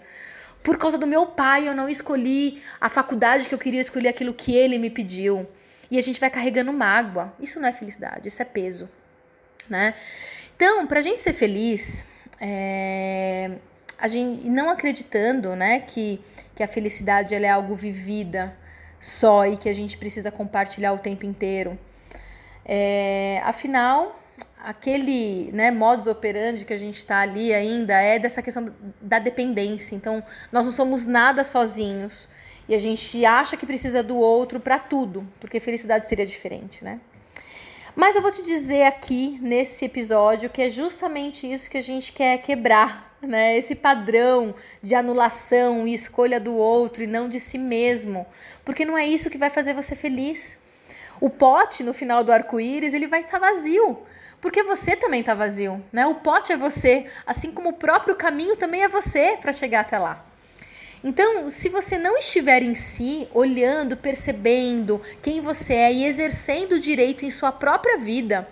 Por 0.62 0.78
causa 0.78 0.96
do 0.96 1.06
meu 1.06 1.26
pai 1.26 1.68
eu 1.68 1.74
não 1.74 1.88
escolhi 1.88 2.62
a 2.80 2.88
faculdade 2.88 3.48
que 3.48 3.54
eu 3.54 3.58
queria, 3.58 3.80
escolher 3.80 4.08
aquilo 4.08 4.32
que 4.32 4.54
ele 4.54 4.78
me 4.78 4.90
pediu. 4.90 5.46
E 5.90 5.98
a 5.98 6.02
gente 6.02 6.18
vai 6.18 6.30
carregando 6.30 6.72
mágoa. 6.72 7.32
Isso 7.38 7.60
não 7.60 7.68
é 7.68 7.72
felicidade, 7.72 8.28
isso 8.28 8.40
é 8.40 8.44
peso, 8.44 8.88
né? 9.68 9.94
Então, 10.56 10.86
para 10.86 11.00
a 11.00 11.02
gente 11.02 11.20
ser 11.20 11.32
feliz, 11.32 12.06
é, 12.40 13.50
a 13.98 14.08
gente 14.08 14.48
não 14.48 14.70
acreditando, 14.70 15.54
né, 15.56 15.80
que, 15.80 16.20
que 16.54 16.62
a 16.62 16.68
felicidade 16.68 17.34
ela 17.34 17.46
é 17.46 17.50
algo 17.50 17.74
vivida 17.74 18.56
só 19.00 19.46
e 19.46 19.56
que 19.56 19.68
a 19.68 19.72
gente 19.72 19.98
precisa 19.98 20.30
compartilhar 20.30 20.92
o 20.92 20.98
tempo 20.98 21.26
inteiro. 21.26 21.78
É, 22.64 23.40
afinal, 23.44 24.18
aquele 24.64 25.52
né, 25.52 25.70
modus 25.70 26.06
operandi 26.06 26.64
que 26.64 26.72
a 26.72 26.78
gente 26.78 26.96
está 26.96 27.20
ali 27.20 27.52
ainda 27.52 27.94
é 28.00 28.18
dessa 28.18 28.40
questão 28.40 28.74
da 29.00 29.18
dependência. 29.18 29.94
Então, 29.94 30.22
nós 30.50 30.64
não 30.64 30.72
somos 30.72 31.04
nada 31.04 31.44
sozinhos 31.44 32.28
e 32.66 32.74
a 32.74 32.78
gente 32.78 33.24
acha 33.26 33.56
que 33.56 33.66
precisa 33.66 34.02
do 34.02 34.16
outro 34.16 34.58
para 34.58 34.78
tudo, 34.78 35.28
porque 35.38 35.60
felicidade 35.60 36.08
seria 36.08 36.24
diferente, 36.24 36.82
né? 36.82 36.98
Mas 37.94 38.16
eu 38.16 38.22
vou 38.22 38.32
te 38.32 38.42
dizer 38.42 38.84
aqui 38.84 39.38
nesse 39.40 39.84
episódio 39.84 40.50
que 40.50 40.62
é 40.62 40.70
justamente 40.70 41.50
isso 41.50 41.70
que 41.70 41.78
a 41.78 41.82
gente 41.82 42.12
quer 42.12 42.38
quebrar, 42.38 43.16
né? 43.22 43.56
Esse 43.56 43.74
padrão 43.74 44.54
de 44.82 44.94
anulação 44.94 45.86
e 45.86 45.92
escolha 45.92 46.40
do 46.40 46.54
outro 46.54 47.04
e 47.04 47.06
não 47.06 47.28
de 47.28 47.38
si 47.38 47.58
mesmo, 47.58 48.26
porque 48.64 48.84
não 48.84 48.96
é 48.98 49.06
isso 49.06 49.30
que 49.30 49.38
vai 49.38 49.50
fazer 49.50 49.74
você 49.74 49.94
feliz. 49.94 50.58
O 51.20 51.30
pote 51.30 51.82
no 51.82 51.94
final 51.94 52.22
do 52.24 52.32
arco-íris, 52.32 52.94
ele 52.94 53.06
vai 53.06 53.20
estar 53.20 53.38
vazio, 53.38 53.98
porque 54.40 54.62
você 54.62 54.94
também 54.96 55.20
está 55.20 55.34
vazio, 55.34 55.82
né? 55.92 56.06
O 56.06 56.16
pote 56.16 56.52
é 56.52 56.56
você, 56.56 57.06
assim 57.26 57.50
como 57.50 57.70
o 57.70 57.72
próprio 57.74 58.14
caminho 58.14 58.56
também 58.56 58.82
é 58.82 58.88
você 58.88 59.38
para 59.40 59.52
chegar 59.52 59.80
até 59.80 59.98
lá. 59.98 60.24
Então, 61.02 61.50
se 61.50 61.68
você 61.68 61.98
não 61.98 62.16
estiver 62.16 62.62
em 62.62 62.74
si, 62.74 63.28
olhando, 63.34 63.94
percebendo 63.94 65.02
quem 65.22 65.40
você 65.40 65.74
é 65.74 65.92
e 65.92 66.06
exercendo 66.06 66.72
o 66.72 66.80
direito 66.80 67.24
em 67.24 67.30
sua 67.30 67.52
própria 67.52 67.98
vida, 67.98 68.48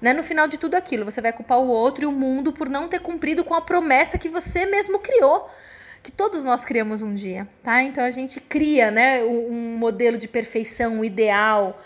Né? 0.00 0.12
No 0.12 0.22
final 0.22 0.46
de 0.46 0.58
tudo 0.58 0.74
aquilo, 0.74 1.04
você 1.04 1.20
vai 1.20 1.32
culpar 1.32 1.58
o 1.58 1.68
outro 1.68 2.04
e 2.04 2.06
o 2.06 2.12
mundo 2.12 2.52
por 2.52 2.68
não 2.68 2.86
ter 2.88 3.00
cumprido 3.00 3.42
com 3.42 3.54
a 3.54 3.60
promessa 3.60 4.18
que 4.18 4.28
você 4.28 4.66
mesmo 4.66 4.98
criou 4.98 5.50
que 6.06 6.12
todos 6.12 6.44
nós 6.44 6.64
criamos 6.64 7.02
um 7.02 7.12
dia, 7.12 7.48
tá? 7.64 7.82
Então 7.82 8.04
a 8.04 8.12
gente 8.12 8.40
cria, 8.40 8.92
né, 8.92 9.24
um 9.24 9.76
modelo 9.76 10.16
de 10.16 10.28
perfeição, 10.28 11.00
um 11.00 11.04
ideal, 11.04 11.82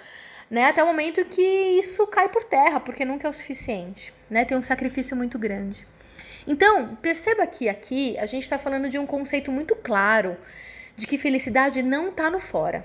né, 0.50 0.66
até 0.66 0.84
o 0.84 0.86
momento 0.86 1.24
que 1.24 1.40
isso 1.40 2.06
cai 2.06 2.28
por 2.28 2.44
terra, 2.44 2.78
porque 2.80 3.02
nunca 3.02 3.26
é 3.26 3.30
o 3.30 3.32
suficiente, 3.32 4.12
né? 4.28 4.44
Tem 4.44 4.58
um 4.58 4.62
sacrifício 4.62 5.16
muito 5.16 5.38
grande. 5.38 5.86
Então, 6.46 6.96
perceba 6.96 7.46
que 7.46 7.66
aqui 7.66 8.14
a 8.18 8.26
gente 8.26 8.42
está 8.42 8.58
falando 8.58 8.90
de 8.90 8.98
um 8.98 9.06
conceito 9.06 9.50
muito 9.50 9.74
claro 9.74 10.36
de 10.94 11.06
que 11.06 11.16
felicidade 11.16 11.82
não 11.82 12.10
está 12.10 12.30
no 12.30 12.38
fora. 12.38 12.84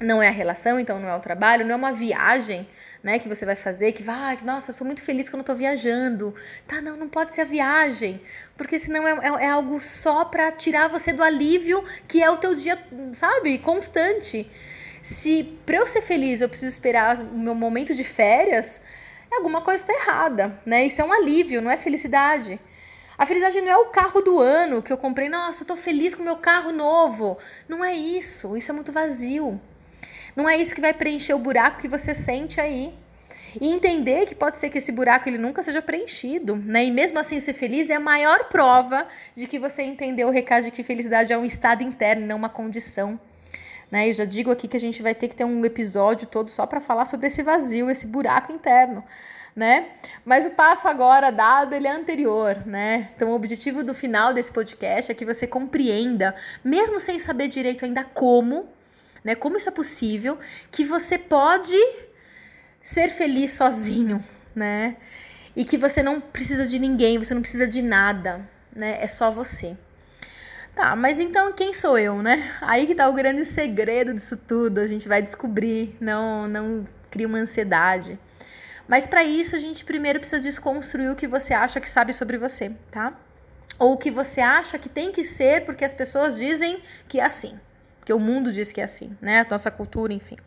Não 0.00 0.22
é 0.22 0.28
a 0.28 0.32
relação, 0.32 0.78
então 0.78 1.00
não 1.00 1.08
é 1.08 1.16
o 1.16 1.20
trabalho, 1.20 1.64
não 1.64 1.72
é 1.72 1.76
uma 1.76 1.92
viagem, 1.92 2.68
né, 3.02 3.18
que 3.18 3.28
você 3.28 3.44
vai 3.44 3.56
fazer, 3.56 3.90
que 3.90 4.02
vai, 4.02 4.34
ah, 4.36 4.44
nossa, 4.44 4.70
eu 4.70 4.74
sou 4.74 4.86
muito 4.86 5.02
feliz 5.02 5.28
quando 5.28 5.40
eu 5.40 5.46
tô 5.46 5.54
viajando. 5.56 6.34
Tá, 6.68 6.80
não, 6.80 6.96
não 6.96 7.08
pode 7.08 7.32
ser 7.32 7.40
a 7.40 7.44
viagem, 7.44 8.20
porque 8.56 8.78
senão 8.78 9.06
é, 9.06 9.12
é, 9.12 9.46
é 9.46 9.50
algo 9.50 9.80
só 9.80 10.24
para 10.24 10.52
tirar 10.52 10.88
você 10.88 11.12
do 11.12 11.22
alívio 11.22 11.82
que 12.06 12.22
é 12.22 12.30
o 12.30 12.36
teu 12.36 12.54
dia, 12.54 12.78
sabe, 13.12 13.58
constante. 13.58 14.48
Se 15.02 15.42
para 15.66 15.76
eu 15.76 15.86
ser 15.86 16.02
feliz 16.02 16.40
eu 16.40 16.48
preciso 16.48 16.72
esperar 16.72 17.18
o 17.20 17.38
meu 17.38 17.54
momento 17.54 17.92
de 17.92 18.04
férias, 18.04 18.80
alguma 19.32 19.62
coisa 19.62 19.82
está 19.82 19.92
errada, 19.92 20.60
né? 20.64 20.86
Isso 20.86 21.00
é 21.00 21.04
um 21.04 21.12
alívio, 21.12 21.60
não 21.60 21.70
é 21.70 21.76
felicidade. 21.76 22.60
A 23.16 23.26
felicidade 23.26 23.60
não 23.60 23.68
é 23.68 23.76
o 23.76 23.86
carro 23.86 24.20
do 24.20 24.38
ano 24.38 24.80
que 24.80 24.92
eu 24.92 24.96
comprei, 24.96 25.28
nossa, 25.28 25.64
eu 25.64 25.66
tô 25.66 25.76
feliz 25.76 26.14
com 26.14 26.22
o 26.22 26.24
meu 26.24 26.36
carro 26.36 26.70
novo. 26.70 27.36
Não 27.68 27.84
é 27.84 27.92
isso, 27.92 28.56
isso 28.56 28.70
é 28.70 28.74
muito 28.74 28.92
vazio. 28.92 29.60
Não 30.38 30.48
é 30.48 30.56
isso 30.56 30.72
que 30.72 30.80
vai 30.80 30.94
preencher 30.94 31.34
o 31.34 31.38
buraco 31.40 31.80
que 31.80 31.88
você 31.88 32.14
sente 32.14 32.60
aí. 32.60 32.94
E 33.60 33.70
entender 33.70 34.24
que 34.24 34.36
pode 34.36 34.56
ser 34.56 34.70
que 34.70 34.78
esse 34.78 34.92
buraco 34.92 35.28
ele 35.28 35.36
nunca 35.36 35.64
seja 35.64 35.82
preenchido, 35.82 36.54
né? 36.54 36.84
E 36.84 36.92
mesmo 36.92 37.18
assim 37.18 37.40
ser 37.40 37.54
feliz 37.54 37.90
é 37.90 37.96
a 37.96 38.00
maior 38.00 38.44
prova 38.44 39.08
de 39.34 39.48
que 39.48 39.58
você 39.58 39.82
entendeu 39.82 40.28
o 40.28 40.30
recado 40.30 40.62
de 40.62 40.70
que 40.70 40.84
felicidade 40.84 41.32
é 41.32 41.36
um 41.36 41.44
estado 41.44 41.82
interno, 41.82 42.24
não 42.24 42.36
uma 42.36 42.48
condição. 42.48 43.18
Né? 43.90 44.08
Eu 44.08 44.12
já 44.12 44.24
digo 44.24 44.48
aqui 44.48 44.68
que 44.68 44.76
a 44.76 44.80
gente 44.80 45.02
vai 45.02 45.12
ter 45.12 45.26
que 45.26 45.34
ter 45.34 45.44
um 45.44 45.64
episódio 45.64 46.28
todo 46.28 46.52
só 46.52 46.66
para 46.66 46.80
falar 46.80 47.06
sobre 47.06 47.26
esse 47.26 47.42
vazio, 47.42 47.90
esse 47.90 48.06
buraco 48.06 48.52
interno. 48.52 49.02
Né? 49.56 49.88
Mas 50.24 50.46
o 50.46 50.50
passo 50.50 50.86
agora 50.86 51.32
dado 51.32 51.74
ele 51.74 51.88
é 51.88 51.90
anterior, 51.90 52.64
né? 52.64 53.08
Então 53.16 53.30
o 53.30 53.34
objetivo 53.34 53.82
do 53.82 53.92
final 53.92 54.32
desse 54.32 54.52
podcast 54.52 55.10
é 55.10 55.14
que 55.16 55.24
você 55.24 55.48
compreenda, 55.48 56.32
mesmo 56.62 57.00
sem 57.00 57.18
saber 57.18 57.48
direito 57.48 57.84
ainda 57.84 58.04
como, 58.04 58.68
né? 59.24 59.34
Como 59.34 59.56
isso 59.56 59.68
é 59.68 59.72
possível 59.72 60.38
que 60.70 60.84
você 60.84 61.18
pode 61.18 61.76
ser 62.80 63.10
feliz 63.10 63.52
sozinho, 63.52 64.22
né? 64.54 64.96
E 65.54 65.64
que 65.64 65.76
você 65.76 66.02
não 66.02 66.20
precisa 66.20 66.66
de 66.66 66.78
ninguém, 66.78 67.18
você 67.18 67.34
não 67.34 67.40
precisa 67.40 67.66
de 67.66 67.82
nada, 67.82 68.48
né? 68.74 68.98
É 69.00 69.06
só 69.06 69.30
você. 69.30 69.76
Tá, 70.74 70.94
mas 70.94 71.18
então 71.18 71.52
quem 71.52 71.72
sou 71.72 71.98
eu, 71.98 72.22
né? 72.22 72.56
Aí 72.60 72.86
que 72.86 72.94
tá 72.94 73.08
o 73.08 73.12
grande 73.12 73.44
segredo 73.44 74.14
disso 74.14 74.36
tudo, 74.36 74.78
a 74.78 74.86
gente 74.86 75.08
vai 75.08 75.20
descobrir, 75.20 75.96
não 76.00 76.46
não 76.46 76.84
cria 77.10 77.26
uma 77.26 77.38
ansiedade. 77.38 78.18
Mas 78.86 79.06
para 79.06 79.24
isso 79.24 79.56
a 79.56 79.58
gente 79.58 79.84
primeiro 79.84 80.20
precisa 80.20 80.40
desconstruir 80.40 81.10
o 81.10 81.16
que 81.16 81.26
você 81.26 81.52
acha 81.52 81.80
que 81.80 81.88
sabe 81.88 82.12
sobre 82.12 82.38
você, 82.38 82.70
tá? 82.90 83.12
Ou 83.78 83.94
o 83.94 83.96
que 83.96 84.10
você 84.10 84.40
acha 84.40 84.78
que 84.78 84.88
tem 84.88 85.10
que 85.10 85.24
ser 85.24 85.64
porque 85.64 85.84
as 85.84 85.92
pessoas 85.92 86.36
dizem 86.36 86.80
que 87.08 87.20
é 87.20 87.24
assim 87.24 87.58
porque 88.08 88.14
o 88.14 88.18
mundo 88.18 88.50
diz 88.50 88.72
que 88.72 88.80
é 88.80 88.84
assim, 88.84 89.14
né? 89.20 89.46
Nossa 89.50 89.70
cultura, 89.70 90.14
enfim. 90.14 90.38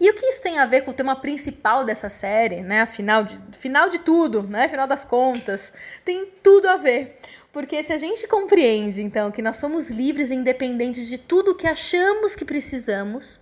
E 0.00 0.08
o 0.08 0.14
que 0.14 0.24
isso 0.24 0.40
tem 0.40 0.58
a 0.58 0.64
ver 0.64 0.80
com 0.80 0.90
o 0.90 0.94
tema 0.94 1.14
principal 1.14 1.84
dessa 1.84 2.08
série, 2.08 2.62
né? 2.62 2.80
Afinal 2.80 3.24
de, 3.24 3.38
final 3.52 3.90
de 3.90 3.98
tudo, 3.98 4.42
né? 4.42 4.66
Final 4.70 4.86
das 4.86 5.04
contas, 5.04 5.70
tem 6.02 6.24
tudo 6.42 6.66
a 6.70 6.78
ver. 6.78 7.18
Porque 7.52 7.82
se 7.82 7.92
a 7.92 7.98
gente 7.98 8.26
compreende, 8.26 9.02
então, 9.02 9.30
que 9.30 9.42
nós 9.42 9.56
somos 9.56 9.90
livres 9.90 10.30
e 10.30 10.34
independentes 10.34 11.06
de 11.08 11.18
tudo 11.18 11.54
que 11.54 11.66
achamos 11.66 12.34
que 12.34 12.44
precisamos, 12.46 13.38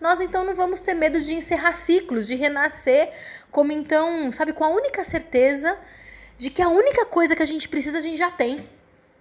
nós 0.00 0.18
então 0.22 0.42
não 0.42 0.54
vamos 0.54 0.80
ter 0.80 0.94
medo 0.94 1.20
de 1.20 1.34
encerrar 1.34 1.72
ciclos, 1.72 2.26
de 2.26 2.34
renascer, 2.34 3.10
como 3.50 3.72
então, 3.72 4.32
sabe, 4.32 4.54
com 4.54 4.64
a 4.64 4.68
única 4.68 5.04
certeza 5.04 5.76
de 6.38 6.48
que 6.48 6.62
a 6.62 6.68
única 6.70 7.04
coisa 7.04 7.36
que 7.36 7.42
a 7.42 7.46
gente 7.46 7.68
precisa 7.68 7.98
a 7.98 8.00
gente 8.00 8.16
já 8.16 8.30
tem 8.30 8.66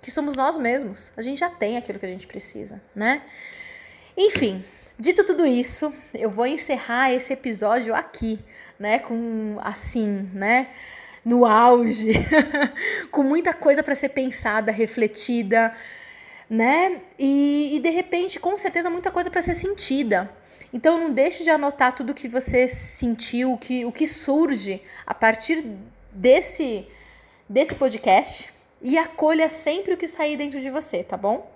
que 0.01 0.11
somos 0.11 0.35
nós 0.35 0.57
mesmos. 0.57 1.11
A 1.17 1.21
gente 1.21 1.39
já 1.39 1.49
tem 1.49 1.77
aquilo 1.77 1.99
que 1.99 2.05
a 2.05 2.09
gente 2.09 2.27
precisa, 2.27 2.81
né? 2.95 3.21
Enfim, 4.17 4.63
dito 4.97 5.23
tudo 5.23 5.45
isso, 5.45 5.93
eu 6.13 6.29
vou 6.29 6.45
encerrar 6.45 7.13
esse 7.13 7.31
episódio 7.31 7.95
aqui, 7.95 8.39
né, 8.77 8.99
com 8.99 9.57
assim, 9.61 10.29
né, 10.33 10.67
no 11.23 11.45
auge, 11.45 12.11
com 13.11 13.23
muita 13.23 13.53
coisa 13.53 13.81
para 13.81 13.95
ser 13.95 14.09
pensada, 14.09 14.71
refletida, 14.71 15.73
né? 16.49 17.01
E, 17.17 17.75
e 17.75 17.79
de 17.79 17.89
repente, 17.89 18.39
com 18.39 18.57
certeza, 18.57 18.89
muita 18.89 19.11
coisa 19.11 19.29
para 19.29 19.41
ser 19.41 19.53
sentida. 19.53 20.29
Então, 20.73 20.99
não 20.99 21.11
deixe 21.11 21.43
de 21.43 21.49
anotar 21.49 21.93
tudo 21.93 22.13
que 22.13 22.27
você 22.27 22.67
sentiu, 22.67 23.57
que, 23.57 23.85
o 23.85 23.91
que 23.91 24.05
surge 24.05 24.81
a 25.05 25.13
partir 25.13 25.65
desse, 26.11 26.87
desse 27.47 27.75
podcast 27.75 28.58
e 28.81 28.97
acolha 28.97 29.49
sempre 29.49 29.93
o 29.93 29.97
que 29.97 30.07
sair 30.07 30.37
dentro 30.37 30.59
de 30.59 30.69
você, 30.69 31.03
tá 31.03 31.17
bom? 31.17 31.51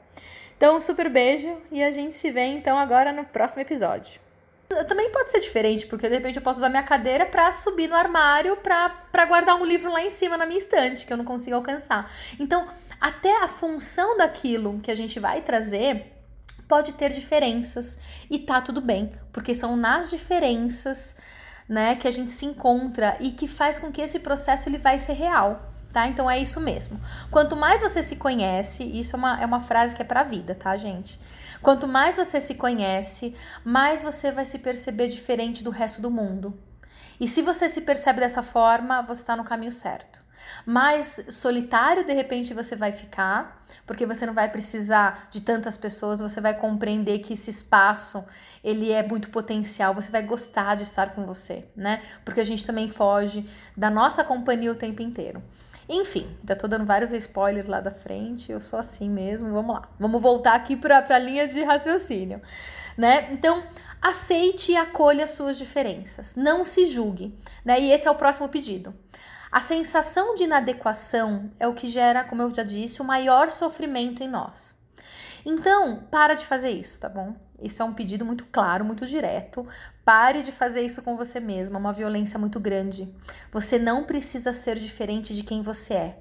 Então, 0.58 0.78
um 0.78 0.82
super 0.82 1.10
beijo 1.10 1.56
e 1.72 1.84
a 1.84 1.92
gente 1.92 2.14
se 2.14 2.32
vê 2.32 2.46
então 2.46 2.78
agora 2.78 3.12
no 3.12 3.26
próximo 3.26 3.62
episódio. 3.62 4.22
Também 4.88 5.12
pode 5.12 5.30
ser 5.30 5.40
diferente, 5.40 5.86
porque 5.86 6.08
de 6.08 6.16
repente 6.16 6.38
eu 6.38 6.42
posso 6.42 6.58
usar 6.58 6.70
minha 6.70 6.84
cadeira 6.84 7.26
para 7.26 7.52
subir 7.52 7.88
no 7.88 7.96
armário 7.96 8.58
para 8.58 9.26
guardar 9.26 9.56
um 9.56 9.66
livro 9.66 9.92
lá 9.92 10.02
em 10.02 10.10
cima 10.10 10.38
na 10.38 10.46
minha 10.46 10.58
estante, 10.58 11.06
que 11.06 11.14
eu 11.14 11.18
não 11.18 11.26
consigo 11.26 11.56
alcançar. 11.56 12.12
Então, 12.40 12.66
até 13.00 13.44
a 13.44 13.48
função 13.48 14.18
daquilo 14.18 14.80
que 14.80 14.90
a 14.90 14.96
gente 14.96 15.20
vai 15.20 15.42
trazer 15.42 16.12
pode 16.68 16.94
ter 16.94 17.10
diferenças 17.10 17.98
e 18.30 18.40
tá 18.40 18.62
tudo 18.62 18.82
bem, 18.82 19.12
porque 19.32 19.54
são 19.54 19.76
nas 19.76 20.10
diferenças, 20.10 21.16
né, 21.68 21.96
que 21.96 22.08
a 22.08 22.12
gente 22.12 22.32
se 22.32 22.46
encontra 22.46 23.16
e 23.20 23.32
que 23.32 23.48
faz 23.48 23.78
com 23.78 23.92
que 23.92 24.02
esse 24.02 24.20
processo 24.20 24.70
ele 24.70 24.78
vai 24.78 24.98
ser 24.98 25.14
real 25.14 25.73
tá? 25.94 26.08
Então 26.08 26.30
é 26.30 26.40
isso 26.40 26.60
mesmo. 26.60 27.00
Quanto 27.30 27.56
mais 27.56 27.82
você 27.82 28.02
se 28.02 28.16
conhece, 28.16 28.84
isso 28.84 29.16
é 29.16 29.20
uma, 29.20 29.42
é 29.42 29.46
uma 29.46 29.62
frase 29.62 29.96
que 29.96 30.02
é 30.02 30.06
pra 30.06 30.24
vida, 30.24 30.56
tá, 30.56 30.76
gente? 30.76 31.20
Quanto 31.62 31.88
mais 31.88 32.18
você 32.18 32.42
se 32.42 32.56
conhece, 32.56 33.34
mais 33.64 34.02
você 34.02 34.32
vai 34.32 34.46
se 34.46 34.60
perceber 34.60 35.08
diferente 35.08 35.64
do 35.64 35.70
resto 35.70 36.02
do 36.02 36.10
mundo. 36.12 36.60
E 37.20 37.28
se 37.28 37.42
você 37.42 37.70
se 37.70 37.82
percebe 37.82 38.20
dessa 38.20 38.42
forma, 38.42 39.04
você 39.04 39.22
está 39.22 39.36
no 39.36 39.44
caminho 39.44 39.72
certo. 39.72 40.20
Mais 40.66 41.26
solitário, 41.30 42.04
de 42.04 42.12
repente, 42.12 42.54
você 42.54 42.76
vai 42.76 42.92
ficar, 42.92 43.64
porque 43.86 44.06
você 44.06 44.26
não 44.26 44.34
vai 44.34 44.50
precisar 44.50 45.28
de 45.32 45.40
tantas 45.40 45.78
pessoas, 45.78 46.20
você 46.20 46.42
vai 46.42 46.56
compreender 46.56 47.20
que 47.20 47.34
esse 47.34 47.52
espaço, 47.52 48.26
ele 48.64 48.92
é 48.92 49.08
muito 49.08 49.30
potencial, 49.30 49.94
você 49.94 50.12
vai 50.12 50.24
gostar 50.24 50.76
de 50.76 50.84
estar 50.84 51.12
com 51.12 51.26
você, 51.26 51.66
né? 51.76 52.02
Porque 52.26 52.42
a 52.42 52.44
gente 52.44 52.66
também 52.66 52.90
foge 52.90 53.48
da 53.78 53.90
nossa 53.90 54.24
companhia 54.24 54.72
o 54.72 54.76
tempo 54.76 55.02
inteiro. 55.02 55.42
Enfim, 55.88 56.36
já 56.48 56.56
tô 56.56 56.68
dando 56.68 56.86
vários 56.86 57.14
spoilers 57.14 57.68
lá 57.68 57.82
da 57.82 57.92
frente, 57.92 58.52
eu 58.52 58.62
sou 58.62 58.80
assim 58.80 59.10
mesmo, 59.10 59.52
vamos 59.52 59.76
lá. 59.76 59.90
Vamos 60.00 60.22
voltar 60.22 60.54
aqui 60.54 60.76
para 60.76 61.06
a 61.08 61.20
linha 61.20 61.48
de 61.48 61.62
raciocínio, 61.64 62.42
né? 62.98 63.28
Então, 63.32 63.64
aceite 64.02 64.72
e 64.72 64.78
acolha 64.78 65.26
as 65.26 65.32
suas 65.32 65.58
diferenças, 65.58 66.36
não 66.36 66.64
se 66.64 66.86
julgue, 66.86 67.38
né? 67.66 67.80
E 67.80 67.92
esse 67.92 68.08
é 68.08 68.12
o 68.12 68.16
próximo 68.16 68.48
pedido. 68.50 68.94
A 69.52 69.60
sensação 69.60 70.34
de 70.34 70.46
inadequação 70.46 71.52
é 71.60 71.68
o 71.68 71.76
que 71.76 71.88
gera, 71.88 72.24
como 72.24 72.42
eu 72.42 72.54
já 72.54 72.64
disse, 72.64 73.02
o 73.02 73.06
maior 73.06 73.52
sofrimento 73.52 74.24
em 74.24 74.28
nós. 74.28 74.74
Então, 75.46 76.08
para 76.10 76.34
de 76.34 76.46
fazer 76.46 76.72
isso, 76.72 77.00
tá 77.00 77.10
bom? 77.10 77.36
Isso 77.64 77.82
é 77.82 77.86
um 77.86 77.94
pedido 77.94 78.26
muito 78.26 78.46
claro, 78.46 78.84
muito 78.84 79.06
direto. 79.06 79.66
Pare 80.04 80.44
de 80.44 80.52
fazer 80.52 80.82
isso 80.82 81.02
com 81.02 81.16
você 81.16 81.40
mesma, 81.40 81.78
é 81.78 81.80
uma 81.80 81.94
violência 81.94 82.38
muito 82.38 82.60
grande. 82.60 83.14
Você 83.52 83.80
não 83.80 84.04
precisa 84.04 84.52
ser 84.52 84.78
diferente 84.78 85.34
de 85.34 85.44
quem 85.44 85.62
você 85.62 85.94
é. 85.94 86.20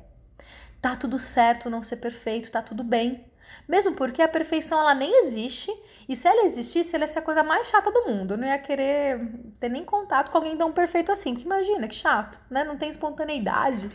Tá 0.80 0.96
tudo 0.96 1.18
certo 1.18 1.70
não 1.70 1.82
ser 1.82 1.96
perfeito, 1.96 2.50
tá 2.50 2.62
tudo 2.62 2.82
bem. 2.82 3.24
Mesmo 3.68 3.94
porque 3.94 4.22
a 4.22 4.28
perfeição 4.28 4.78
ela 4.78 4.94
nem 4.94 5.20
existe, 5.20 5.70
e 6.08 6.14
se 6.14 6.28
ela 6.28 6.44
existisse, 6.44 6.94
ela 6.94 7.04
ia 7.04 7.08
ser 7.08 7.20
a 7.20 7.22
coisa 7.22 7.42
mais 7.42 7.68
chata 7.68 7.90
do 7.90 8.06
mundo. 8.06 8.34
Eu 8.34 8.38
não 8.38 8.46
ia 8.46 8.58
querer 8.58 9.20
ter 9.58 9.68
nem 9.68 9.84
contato 9.84 10.30
com 10.30 10.38
alguém 10.38 10.56
tão 10.56 10.72
perfeito 10.72 11.12
assim, 11.12 11.34
porque 11.34 11.46
imagina 11.46 11.88
que 11.88 11.94
chato, 11.94 12.40
né? 12.50 12.64
Não 12.64 12.76
tem 12.76 12.88
espontaneidade, 12.88 13.90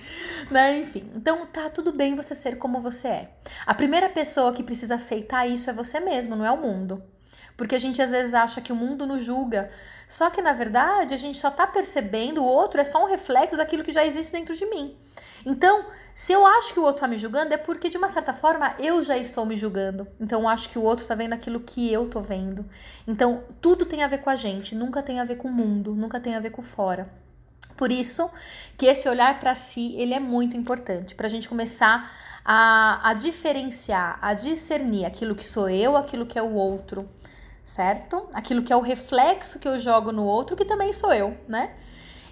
né? 0.51 0.77
Enfim. 0.77 1.09
Então 1.15 1.45
tá 1.45 1.69
tudo 1.69 1.91
bem 1.91 2.15
você 2.15 2.35
ser 2.35 2.57
como 2.57 2.81
você 2.81 3.07
é. 3.07 3.31
A 3.65 3.73
primeira 3.73 4.09
pessoa 4.09 4.53
que 4.53 4.63
precisa 4.63 4.95
aceitar 4.95 5.47
isso 5.47 5.69
é 5.69 5.73
você 5.73 5.99
mesmo, 5.99 6.35
não 6.35 6.45
é 6.45 6.51
o 6.51 6.57
mundo. 6.61 7.03
Porque 7.57 7.75
a 7.75 7.79
gente 7.79 8.01
às 8.01 8.11
vezes 8.11 8.33
acha 8.33 8.61
que 8.61 8.71
o 8.71 8.75
mundo 8.75 9.05
nos 9.05 9.23
julga. 9.23 9.69
Só 10.07 10.29
que 10.29 10.41
na 10.41 10.53
verdade 10.53 11.13
a 11.13 11.17
gente 11.17 11.37
só 11.37 11.51
tá 11.51 11.67
percebendo 11.67 12.41
o 12.41 12.45
outro 12.45 12.79
é 12.79 12.83
só 12.85 13.03
um 13.03 13.07
reflexo 13.07 13.57
daquilo 13.57 13.83
que 13.83 13.91
já 13.91 14.05
existe 14.05 14.31
dentro 14.31 14.55
de 14.55 14.65
mim. 14.67 14.95
Então, 15.45 15.85
se 16.13 16.33
eu 16.33 16.45
acho 16.45 16.73
que 16.73 16.79
o 16.79 16.83
outro 16.83 17.01
tá 17.01 17.07
me 17.07 17.17
julgando, 17.17 17.53
é 17.53 17.57
porque 17.57 17.89
de 17.89 17.97
uma 17.97 18.09
certa 18.09 18.33
forma 18.33 18.75
eu 18.79 19.03
já 19.03 19.17
estou 19.17 19.45
me 19.45 19.57
julgando. 19.57 20.07
Então, 20.19 20.41
eu 20.41 20.47
acho 20.47 20.69
que 20.69 20.77
o 20.77 20.83
outro 20.83 21.05
tá 21.05 21.15
vendo 21.15 21.33
aquilo 21.33 21.59
que 21.59 21.91
eu 21.91 22.09
tô 22.09 22.19
vendo. 22.19 22.65
Então, 23.07 23.43
tudo 23.59 23.85
tem 23.85 24.03
a 24.03 24.07
ver 24.07 24.19
com 24.19 24.29
a 24.29 24.35
gente, 24.35 24.75
nunca 24.75 25.01
tem 25.01 25.19
a 25.19 25.25
ver 25.25 25.37
com 25.37 25.47
o 25.47 25.51
mundo, 25.51 25.95
nunca 25.95 26.19
tem 26.19 26.35
a 26.35 26.39
ver 26.39 26.51
com 26.51 26.61
fora. 26.61 27.09
Por 27.77 27.91
isso 27.91 28.29
que 28.77 28.87
esse 28.87 29.07
olhar 29.07 29.39
para 29.39 29.53
si, 29.55 29.95
ele 29.97 30.13
é 30.13 30.19
muito 30.19 30.57
importante, 30.57 31.13
para 31.13 31.27
a 31.27 31.29
gente 31.29 31.47
começar 31.47 32.11
a, 32.43 33.09
a 33.09 33.13
diferenciar, 33.13 34.17
a 34.21 34.33
discernir 34.33 35.05
aquilo 35.05 35.35
que 35.35 35.45
sou 35.45 35.69
eu, 35.69 35.95
aquilo 35.95 36.25
que 36.25 36.39
é 36.39 36.41
o 36.41 36.53
outro, 36.53 37.07
certo? 37.67 38.29
Aquilo 38.33 38.63
que 38.63 38.71
é 38.71 38.75
o 38.77 38.81
reflexo 38.81 39.59
que 39.59 39.67
eu 39.67 39.77
jogo 39.77 40.13
no 40.13 40.23
outro, 40.23 40.55
que 40.55 40.63
também 40.63 40.93
sou 40.93 41.13
eu, 41.13 41.37
né? 41.49 41.75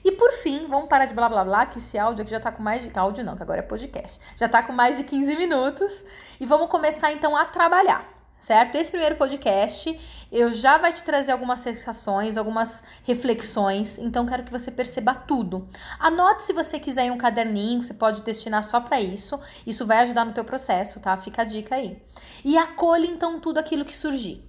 E 0.02 0.14
por 0.14 0.32
fim, 0.32 0.66
vamos 0.68 0.88
parar 0.88 1.08
de 1.08 1.14
blá 1.14 1.28
blá 1.28 1.44
blá, 1.44 1.66
que 1.66 1.78
esse 1.78 1.98
áudio 1.98 2.22
aqui 2.22 2.32
já 2.32 2.40
tá 2.40 2.54
com 2.54 2.64
mais 2.64 2.84
de. 2.84 2.98
Áudio 2.98 3.24
não, 3.24 3.36
que 3.36 3.44
agora 3.44 3.60
é 3.60 3.64
podcast. 3.64 4.22
Já 4.38 4.48
tá 4.48 4.64
com 4.64 4.72
mais 4.72 4.96
de 4.96 5.04
15 5.04 5.36
minutos. 5.36 6.06
E 6.40 6.46
vamos 6.46 6.70
começar 6.70 7.12
então 7.12 7.36
a 7.36 7.44
trabalhar 7.44 8.16
certo? 8.46 8.76
Esse 8.76 8.92
primeiro 8.92 9.16
podcast 9.16 10.00
eu 10.32 10.54
já 10.54 10.78
vai 10.78 10.94
te 10.94 11.04
trazer 11.04 11.32
algumas 11.32 11.62
sensações, 11.62 12.38
algumas 12.38 12.84
reflexões, 13.04 13.98
então 13.98 14.24
quero 14.28 14.44
que 14.44 14.52
você 14.52 14.70
perceba 14.70 15.16
tudo. 15.16 15.68
Anote 16.00 16.44
se 16.44 16.54
você 16.54 16.80
quiser 16.80 17.06
em 17.06 17.12
um 17.12 17.18
caderninho, 17.18 17.82
você 17.82 17.94
pode 17.94 18.22
destinar 18.22 18.64
só 18.64 18.80
para 18.80 19.02
isso. 19.02 19.40
Isso 19.66 19.88
vai 19.88 20.04
ajudar 20.04 20.26
no 20.26 20.32
teu 20.32 20.46
processo, 20.46 21.00
tá? 21.00 21.18
Fica 21.18 21.42
a 21.42 21.46
dica 21.46 21.74
aí. 21.74 22.00
E 22.44 22.56
acolhe 22.56 23.08
então 23.08 23.40
tudo 23.40 23.58
aquilo 23.58 23.84
que 23.84 23.96
surgir. 23.96 24.48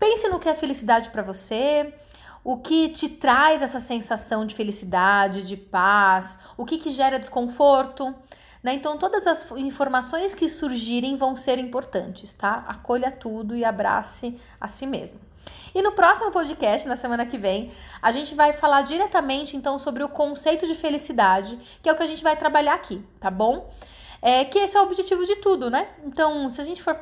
Pense 0.00 0.28
no 0.28 0.40
que 0.40 0.48
é 0.48 0.54
felicidade 0.54 1.10
para 1.10 1.22
você, 1.22 1.92
o 2.42 2.56
que 2.56 2.88
te 2.88 3.06
traz 3.06 3.60
essa 3.60 3.78
sensação 3.78 4.46
de 4.46 4.54
felicidade, 4.54 5.46
de 5.46 5.58
paz, 5.58 6.38
o 6.56 6.64
que, 6.64 6.78
que 6.78 6.88
gera 6.88 7.18
desconforto. 7.18 8.14
Né? 8.62 8.72
Então, 8.72 8.96
todas 8.96 9.26
as 9.26 9.50
informações 9.52 10.34
que 10.34 10.48
surgirem 10.48 11.16
vão 11.16 11.36
ser 11.36 11.58
importantes, 11.58 12.32
tá? 12.32 12.64
Acolha 12.66 13.10
tudo 13.12 13.54
e 13.54 13.62
abrace 13.62 14.38
a 14.58 14.66
si 14.66 14.86
mesmo. 14.86 15.20
E 15.74 15.82
no 15.82 15.92
próximo 15.92 16.30
podcast, 16.30 16.88
na 16.88 16.96
semana 16.96 17.26
que 17.26 17.38
vem, 17.38 17.70
a 18.00 18.10
gente 18.10 18.34
vai 18.34 18.52
falar 18.52 18.82
diretamente 18.82 19.56
então 19.56 19.78
sobre 19.78 20.02
o 20.02 20.08
conceito 20.08 20.66
de 20.66 20.74
felicidade, 20.74 21.58
que 21.82 21.88
é 21.88 21.92
o 21.92 21.96
que 21.96 22.02
a 22.02 22.06
gente 22.06 22.22
vai 22.22 22.36
trabalhar 22.36 22.74
aqui, 22.74 23.04
tá 23.20 23.30
bom? 23.30 23.70
É 24.20 24.44
que 24.44 24.58
esse 24.58 24.76
é 24.76 24.80
o 24.80 24.84
objetivo 24.84 25.24
de 25.24 25.36
tudo, 25.36 25.70
né? 25.70 25.88
Então, 26.04 26.50
se 26.50 26.60
a 26.60 26.64
gente 26.64 26.82
for 26.82 26.98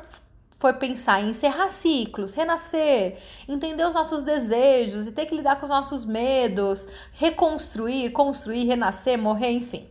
for 0.59 0.73
pensar 0.73 1.21
em 1.21 1.29
encerrar 1.29 1.69
ciclos, 1.69 2.33
renascer, 2.33 3.17
entender 3.47 3.85
os 3.85 3.95
nossos 3.95 4.23
desejos 4.23 5.07
e 5.07 5.13
ter 5.13 5.25
que 5.25 5.33
lidar 5.33 5.55
com 5.55 5.63
os 5.63 5.69
nossos 5.69 6.03
medos, 6.03 6.85
reconstruir, 7.13 8.11
construir, 8.11 8.65
renascer, 8.65 9.17
morrer, 9.17 9.51
enfim. 9.51 9.87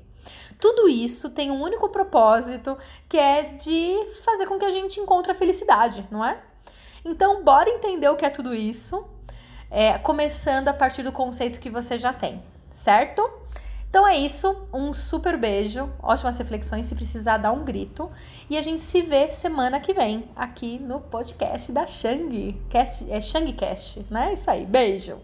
Tudo 0.60 0.87
isso 0.87 1.30
tem 1.30 1.50
um 1.50 1.62
único 1.62 1.88
propósito, 1.88 2.76
que 3.08 3.16
é 3.16 3.44
de 3.44 3.96
fazer 4.22 4.44
com 4.44 4.58
que 4.58 4.66
a 4.66 4.70
gente 4.70 5.00
encontre 5.00 5.32
a 5.32 5.34
felicidade, 5.34 6.06
não 6.10 6.22
é? 6.22 6.38
Então, 7.02 7.42
bora 7.42 7.70
entender 7.70 8.08
o 8.10 8.16
que 8.16 8.26
é 8.26 8.30
tudo 8.30 8.54
isso, 8.54 9.08
é, 9.70 9.96
começando 9.96 10.68
a 10.68 10.75
partir 10.75 11.02
do 11.02 11.12
conceito 11.12 11.60
que 11.60 11.70
você 11.70 11.96
já 11.96 12.12
tem, 12.12 12.42
certo? 12.72 13.22
Então 13.90 14.07
é 14.07 14.18
isso, 14.18 14.68
um 14.73 14.92
super 14.92 15.38
beijo, 15.38 15.90
ótimas 16.02 16.37
reflexões, 16.37 16.87
se 16.87 16.95
precisar 16.95 17.38
dar 17.38 17.52
um 17.52 17.64
grito. 17.64 18.11
E 18.50 18.59
a 18.59 18.62
gente 18.62 18.83
se 18.83 19.00
vê 19.00 19.30
semana 19.30 19.80
que 19.80 19.95
vem 19.95 20.25
aqui 20.37 20.78
no 20.78 21.00
podcast 21.00 21.73
da 21.73 21.87
Shang. 21.87 22.61
Cast, 22.68 23.11
é 23.11 23.21
Shangcast, 23.21 24.04
né? 24.11 24.35
Isso 24.35 24.50
aí, 24.50 24.66
beijo! 24.66 25.18